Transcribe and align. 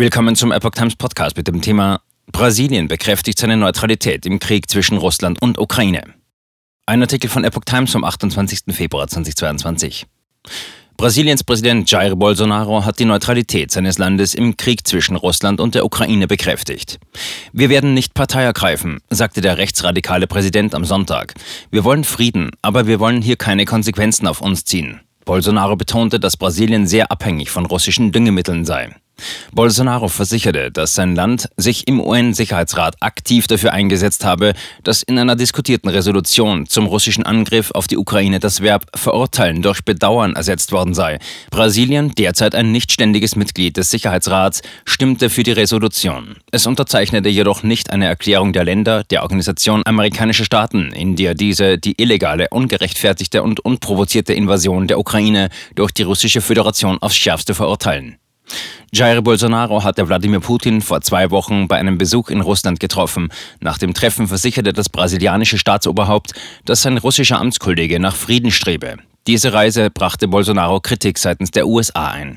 Willkommen 0.00 0.36
zum 0.36 0.52
Epoch 0.52 0.70
Times 0.70 0.94
Podcast 0.94 1.36
mit 1.36 1.48
dem 1.48 1.60
Thema 1.60 2.00
Brasilien 2.30 2.86
bekräftigt 2.86 3.36
seine 3.36 3.56
Neutralität 3.56 4.26
im 4.26 4.38
Krieg 4.38 4.70
zwischen 4.70 4.96
Russland 4.96 5.42
und 5.42 5.58
Ukraine. 5.58 6.04
Ein 6.86 7.02
Artikel 7.02 7.28
von 7.28 7.42
Epoch 7.42 7.64
Times 7.64 7.90
vom 7.90 8.04
28. 8.04 8.60
Februar 8.70 9.08
2022. 9.08 10.06
Brasiliens 10.96 11.42
Präsident 11.42 11.90
Jair 11.90 12.14
Bolsonaro 12.14 12.84
hat 12.84 13.00
die 13.00 13.06
Neutralität 13.06 13.72
seines 13.72 13.98
Landes 13.98 14.34
im 14.34 14.56
Krieg 14.56 14.86
zwischen 14.86 15.16
Russland 15.16 15.58
und 15.58 15.74
der 15.74 15.84
Ukraine 15.84 16.28
bekräftigt. 16.28 17.00
Wir 17.52 17.68
werden 17.68 17.92
nicht 17.92 18.14
Partei 18.14 18.44
ergreifen, 18.44 19.00
sagte 19.10 19.40
der 19.40 19.58
rechtsradikale 19.58 20.28
Präsident 20.28 20.76
am 20.76 20.84
Sonntag. 20.84 21.34
Wir 21.72 21.82
wollen 21.82 22.04
Frieden, 22.04 22.52
aber 22.62 22.86
wir 22.86 23.00
wollen 23.00 23.20
hier 23.20 23.34
keine 23.34 23.64
Konsequenzen 23.64 24.28
auf 24.28 24.42
uns 24.42 24.64
ziehen. 24.64 25.00
Bolsonaro 25.24 25.74
betonte, 25.74 26.20
dass 26.20 26.36
Brasilien 26.36 26.86
sehr 26.86 27.10
abhängig 27.10 27.50
von 27.50 27.66
russischen 27.66 28.12
Düngemitteln 28.12 28.64
sei. 28.64 28.94
Bolsonaro 29.52 30.08
versicherte, 30.08 30.70
dass 30.70 30.94
sein 30.94 31.14
Land 31.14 31.48
sich 31.56 31.88
im 31.88 32.00
UN-Sicherheitsrat 32.00 32.96
aktiv 33.00 33.46
dafür 33.46 33.72
eingesetzt 33.72 34.24
habe, 34.24 34.52
dass 34.84 35.02
in 35.02 35.18
einer 35.18 35.36
diskutierten 35.36 35.88
Resolution 35.88 36.66
zum 36.66 36.86
russischen 36.86 37.24
Angriff 37.24 37.70
auf 37.72 37.86
die 37.86 37.96
Ukraine 37.96 38.40
das 38.40 38.60
Verb 38.60 38.86
verurteilen 38.94 39.62
durch 39.62 39.84
Bedauern 39.84 40.36
ersetzt 40.36 40.72
worden 40.72 40.94
sei. 40.94 41.18
Brasilien, 41.50 42.14
derzeit 42.14 42.54
ein 42.54 42.72
nichtständiges 42.72 43.36
Mitglied 43.36 43.76
des 43.76 43.90
Sicherheitsrats, 43.90 44.62
stimmte 44.84 45.30
für 45.30 45.42
die 45.42 45.52
Resolution. 45.52 46.36
Es 46.50 46.66
unterzeichnete 46.66 47.28
jedoch 47.28 47.62
nicht 47.62 47.90
eine 47.90 48.06
Erklärung 48.06 48.52
der 48.52 48.64
Länder 48.64 49.04
der 49.04 49.22
Organisation 49.22 49.82
Amerikanische 49.84 50.44
Staaten, 50.44 50.92
in 50.92 51.16
der 51.16 51.34
diese 51.34 51.78
die 51.78 52.00
illegale, 52.00 52.48
ungerechtfertigte 52.50 53.42
und 53.42 53.60
unprovozierte 53.60 54.34
Invasion 54.34 54.86
der 54.86 54.98
Ukraine 54.98 55.48
durch 55.74 55.92
die 55.92 56.02
russische 56.02 56.40
Föderation 56.40 56.98
aufs 57.00 57.16
schärfste 57.16 57.54
verurteilen. 57.54 58.18
Jair 58.92 59.22
Bolsonaro 59.22 59.84
hatte 59.84 60.06
Wladimir 60.06 60.40
Putin 60.40 60.80
vor 60.80 61.00
zwei 61.00 61.30
Wochen 61.30 61.68
bei 61.68 61.76
einem 61.76 61.98
Besuch 61.98 62.30
in 62.30 62.40
Russland 62.40 62.80
getroffen. 62.80 63.28
Nach 63.60 63.78
dem 63.78 63.94
Treffen 63.94 64.28
versicherte 64.28 64.72
das 64.72 64.88
brasilianische 64.88 65.58
Staatsoberhaupt, 65.58 66.32
dass 66.64 66.82
sein 66.82 66.98
russischer 66.98 67.38
Amtskollege 67.38 68.00
nach 68.00 68.16
Frieden 68.16 68.50
strebe. 68.50 68.96
Diese 69.26 69.52
Reise 69.52 69.90
brachte 69.90 70.28
Bolsonaro 70.28 70.80
Kritik 70.80 71.18
seitens 71.18 71.50
der 71.50 71.66
USA 71.66 72.08
ein. 72.08 72.36